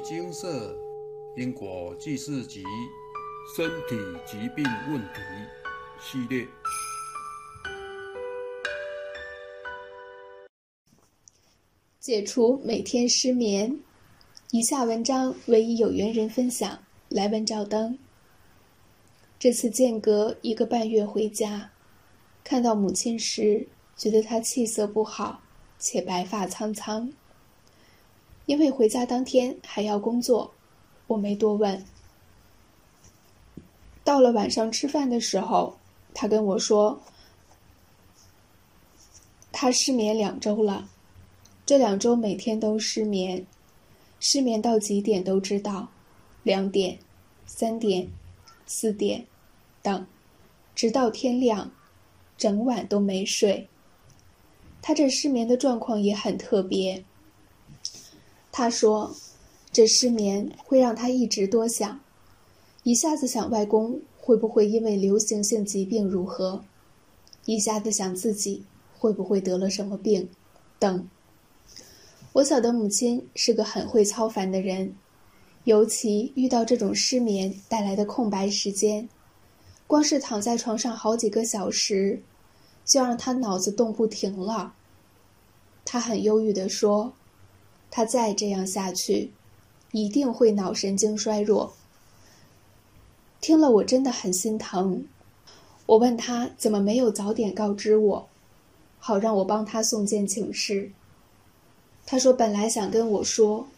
[0.00, 0.76] 精舍
[1.36, 2.64] 因果记事集
[3.56, 3.96] 身体
[4.26, 5.20] 疾病问题
[6.00, 6.46] 系列，
[11.98, 13.78] 解除每天失眠。
[14.50, 16.78] 以下文章为一有缘人分享，
[17.08, 17.98] 来文照灯。
[19.38, 21.70] 这次间隔一个半月回家，
[22.42, 25.42] 看到母亲时，觉得她气色不好，
[25.78, 27.12] 且白发苍苍。
[28.48, 30.54] 因为回家当天还要工作，
[31.06, 31.84] 我没多问。
[34.02, 35.76] 到了晚上吃饭的时候，
[36.14, 36.98] 他跟我说，
[39.52, 40.88] 他失眠两周了，
[41.66, 43.44] 这两周每天都失眠，
[44.18, 45.88] 失眠到几点都知道，
[46.42, 46.98] 两点、
[47.44, 48.08] 三点、
[48.64, 49.26] 四点
[49.82, 50.06] 等，
[50.74, 51.70] 直到天亮，
[52.38, 53.68] 整晚都没睡。
[54.80, 57.04] 他这失眠的状况也很特别。
[58.58, 59.14] 他说
[59.70, 62.00] ：“这失眠会让他一直多想，
[62.82, 66.64] 一下子想外公会不会因为流行性疾病如何，
[67.44, 68.64] 一下子想自己
[68.98, 70.28] 会不会得了什么病，
[70.76, 71.08] 等。
[72.32, 74.92] 我晓得母亲是个很会操烦的人，
[75.62, 79.08] 尤其遇到这种失眠带来的空白时间，
[79.86, 82.20] 光是躺在床上好几个小时，
[82.84, 84.74] 就让他脑子动不停了。”
[85.86, 87.12] 他很忧郁地说。
[87.90, 89.32] 他再这样下去，
[89.92, 91.74] 一定会脑神经衰弱。
[93.40, 95.06] 听了我真的很心疼。
[95.86, 98.28] 我问他怎么没有早点告知我，
[98.98, 100.92] 好让我帮他送件请示。
[102.04, 103.68] 他说本来想跟我说，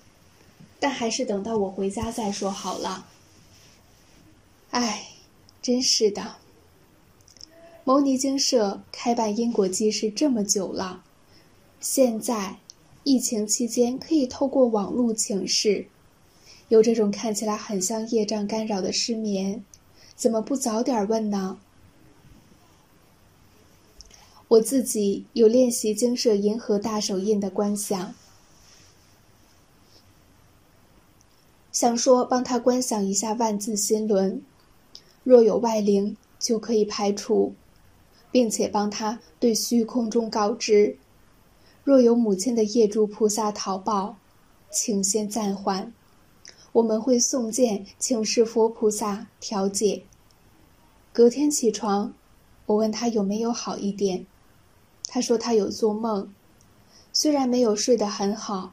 [0.81, 3.06] 但还是等到我回家再说好了。
[4.70, 5.08] 唉，
[5.62, 6.36] 真是的。
[7.84, 11.05] 牟尼精舍开办因果记事这么久了，
[11.81, 12.56] 现在。
[13.03, 15.87] 疫情期间可以透过网络请示，
[16.69, 19.65] 有这种看起来很像业障干扰的失眠，
[20.15, 21.59] 怎么不早点问呢？
[24.49, 28.15] 我自己有练习精舍银河大手印的观想，
[31.71, 34.43] 想说帮他观想一下万字心轮，
[35.22, 37.55] 若有外灵就可以排除，
[38.31, 40.99] 并且帮他对虚空中告知。
[41.91, 44.17] 若有母亲的业主菩萨讨报，
[44.71, 45.93] 请先暂缓，
[46.71, 50.05] 我们会送件请示佛菩萨调解。
[51.12, 52.15] 隔天起床，
[52.67, 54.25] 我问他有没有好一点，
[55.09, 56.33] 他说他有做梦，
[57.12, 58.72] 虽然没有睡得很好，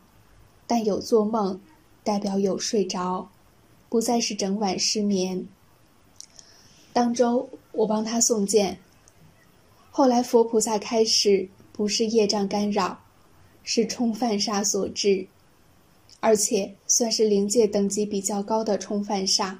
[0.68, 1.60] 但有做梦，
[2.04, 3.28] 代表有睡着，
[3.90, 5.48] 不再是整晚失眠。
[6.94, 8.78] 当周我帮他送件，
[9.90, 13.00] 后来佛菩萨开始不是业障干扰。
[13.70, 15.28] 是冲犯煞所致，
[16.22, 19.58] 而且算是灵界等级比较高的冲犯煞，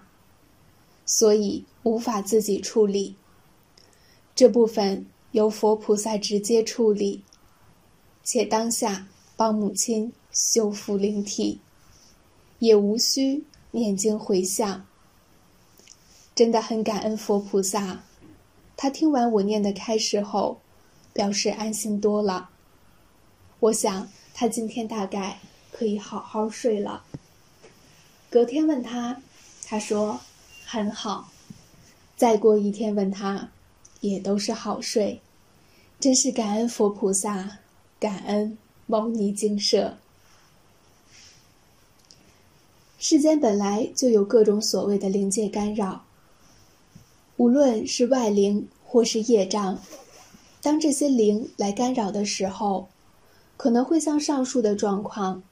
[1.06, 3.18] 所以无法自己处理。
[4.34, 7.22] 这部分由佛菩萨直接处理，
[8.24, 11.60] 且当下帮母亲修复灵体，
[12.60, 14.86] 也无需念经回向。
[16.34, 18.06] 真的很感恩佛菩萨，
[18.78, 20.62] 他听完我念的开示后，
[21.12, 22.52] 表示安心多了。
[23.60, 25.40] 我想他今天大概
[25.72, 27.04] 可以好好睡了。
[28.30, 29.20] 隔天问他，
[29.66, 30.20] 他说
[30.64, 31.32] 很好。
[32.16, 33.50] 再过一天问他，
[34.02, 35.20] 也都是好睡。
[36.00, 37.58] 真是感恩佛菩萨，
[38.00, 39.98] 感恩牟尼精舍。
[43.00, 46.06] 世间本来就有各种所谓的灵界干扰，
[47.38, 49.82] 无论是外灵或是业障，
[50.62, 52.88] 当这些灵来干扰的时候。
[53.58, 55.44] 可能会像上述的状况，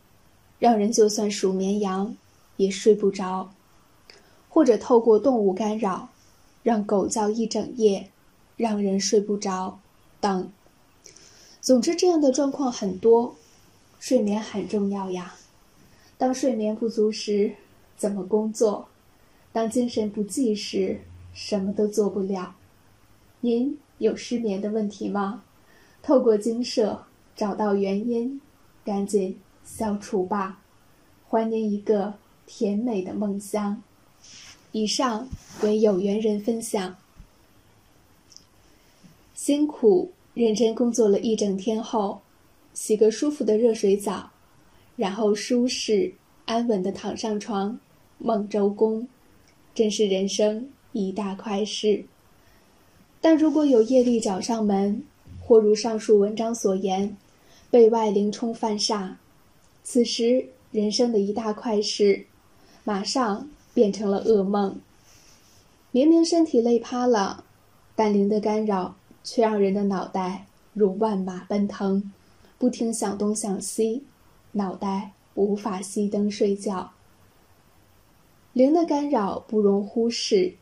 [0.60, 2.16] 让人就算数绵羊
[2.56, 3.50] 也睡不着；
[4.48, 6.10] 或者透过动物干扰，
[6.62, 8.12] 让狗叫一整夜，
[8.56, 9.80] 让人睡不着
[10.22, 10.52] 等。
[11.60, 13.36] 总之，这样的状况很多。
[14.00, 15.36] 睡眠很重要呀。
[16.16, 17.56] 当睡眠不足时，
[17.98, 18.88] 怎么工作？
[19.52, 21.02] 当精神不济时，
[21.34, 22.56] 什么都做不了。
[23.40, 25.44] 您有失眠的问题吗？
[26.04, 27.06] 透过精舍。
[27.36, 28.40] 找到原因，
[28.84, 30.62] 赶紧消除吧，
[31.28, 32.14] 还您一个
[32.46, 33.82] 甜美的梦乡。
[34.72, 35.28] 以上
[35.62, 36.96] 为有缘人分享。
[39.34, 42.22] 辛苦认真工作了一整天后，
[42.74, 44.30] 洗个舒服的热水澡，
[44.96, 46.14] 然后舒适
[46.46, 47.80] 安稳的躺上床，
[48.18, 49.08] 梦周公，
[49.74, 52.06] 真是人生一大快事。
[53.22, 55.04] 但如果有业力找上门，
[55.42, 57.16] 或如上述文章所言，
[57.76, 59.16] 被外灵冲犯煞，
[59.84, 62.26] 此时人生的一大块事，
[62.86, 64.80] 马上变成了噩梦。
[65.92, 67.44] 明明身体累趴了，
[67.94, 68.96] 但灵的干扰
[69.26, 72.14] 却让人的脑袋如万马奔腾，
[72.58, 74.04] 不停想东想西，
[74.54, 76.94] 脑袋无法熄灯睡觉。
[78.54, 80.54] 灵的干扰不容忽视，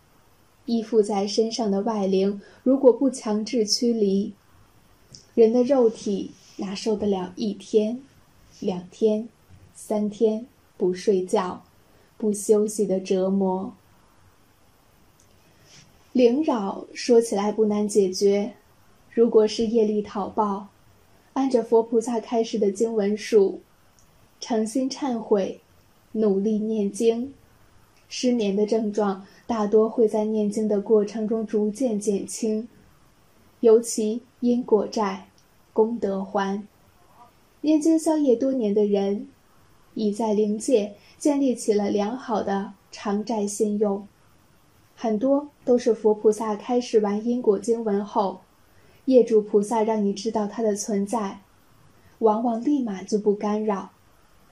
[0.65, 4.33] 依附在身上的外灵如果不强制驱离，
[5.35, 8.01] 人的肉体哪受得了一天、
[8.59, 9.27] 两天、
[9.73, 10.45] 三天
[10.77, 11.63] 不睡觉、
[12.17, 13.73] 不休息的折磨？
[16.11, 18.53] 灵扰说起来不难解决，
[19.09, 20.67] 如果是业力讨报，
[21.33, 23.61] 按着佛菩萨开示的经文数，
[24.39, 25.59] 诚心忏悔，
[26.11, 27.33] 努力念经。
[28.07, 32.67] 失眠的症状大多会在念经的过程中逐渐减轻，
[33.61, 35.29] 尤其因果债、
[35.73, 36.65] 功德还。
[37.61, 39.27] 念经消业多年的人，
[39.95, 44.07] 已在灵界建立起了良好的偿债信用。
[44.95, 48.41] 很多都是佛菩萨开示完因果经文后，
[49.05, 51.41] 业主菩萨让你知道它的存在，
[52.19, 53.91] 往往立马就不干扰，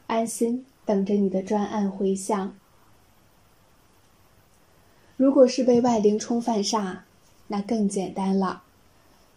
[0.07, 2.55] 安心等着你的专案回向。
[5.15, 6.97] 如果是被外灵冲犯煞，
[7.47, 8.63] 那更简单了。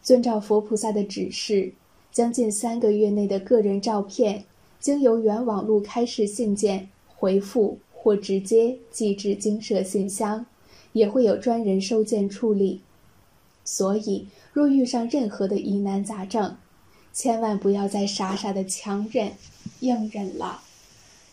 [0.04, 1.72] 遵照佛菩萨的指示，
[2.12, 4.44] 将近三个月内的个人照片，
[4.78, 10.44] 经由原网络开示信件回复或直接寄至精舍信箱，
[10.92, 12.82] 也会有专人收件处理。
[13.64, 16.54] 所以，若遇上任何的疑难杂症，
[17.14, 19.32] 千万不要再傻傻的强忍、
[19.80, 20.60] 硬忍了，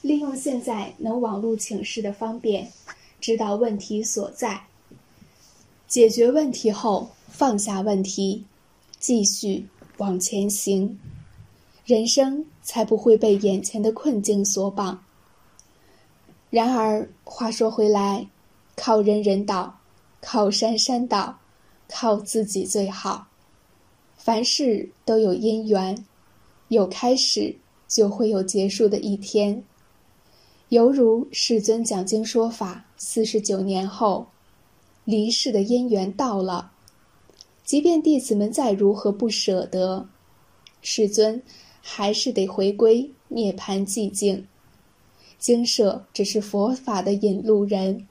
[0.02, 2.72] 利用现在能网络请示的方便。
[3.20, 4.62] 知道问题所在，
[5.88, 8.46] 解决问题后放下问题，
[9.02, 9.68] 继续
[9.98, 10.98] 往前行，
[11.84, 15.04] 人生才不会被眼前的困境所绑。
[16.52, 18.28] 然而话说回来，
[18.76, 19.80] 靠人人倒，
[20.22, 21.36] 靠山山倒，
[21.90, 23.28] 靠自己最好。
[24.16, 26.06] 凡事都有因缘，
[26.68, 27.56] 有开始
[27.88, 29.64] 就会有结束的一天。
[30.70, 34.28] 犹如世尊讲经说法四十九年后，
[35.06, 36.72] 离世的因缘到了，
[37.64, 40.08] 即便弟子们再如何不舍得，
[40.82, 41.42] 世尊
[41.82, 44.46] 还是得回归涅槃寂静。
[45.40, 48.08] 经舍只是佛法的引路人，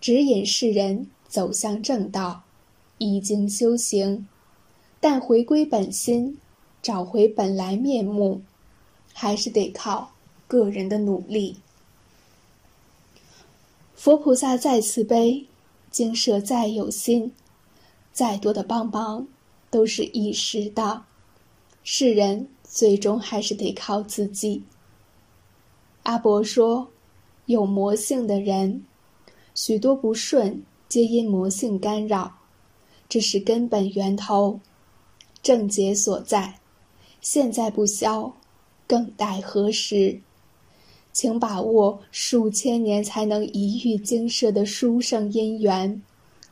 [0.00, 2.42] 指引世人走向正道，
[2.98, 4.26] 依经修行。
[5.00, 6.36] 但回归本心，
[6.82, 8.42] 找回本来面目，
[9.14, 10.10] 还是得靠
[10.46, 11.56] 个人的努力。
[13.94, 15.46] 佛菩萨再慈悲，
[15.90, 17.32] 精舍再有心，
[18.20, 19.26] 再多的帮忙
[19.70, 21.04] 都是一时的，
[21.82, 24.62] 世人最终还是得靠自己。
[26.02, 26.86] 阿伯说，
[27.46, 28.84] 有魔性的人，
[29.54, 32.30] 许多不顺皆因魔性干扰，
[33.08, 34.60] 这是根本源头，
[35.42, 36.58] 症结所在。
[37.22, 38.30] 现在不消，
[38.86, 40.20] 更待何时？
[41.10, 46.02] 请把握数千年才能一遇精舍的殊胜因缘，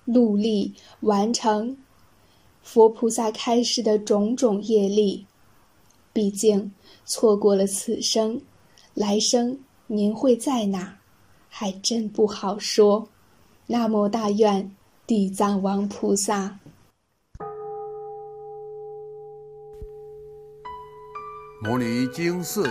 [0.09, 1.77] 努力完成
[2.63, 5.27] 佛菩萨开示的种种业力。
[6.15, 6.73] 毕竟
[7.05, 8.41] 错过了此生，
[8.95, 10.99] 来生您会在哪，
[11.51, 13.09] 还真不好说。
[13.67, 14.75] 南无大愿
[15.07, 16.59] 地藏王菩萨。
[21.63, 22.67] 摩尼经寺。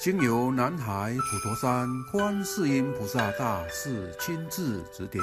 [0.00, 5.22] 经由南海普陀山观世音菩萨大士亲自指点，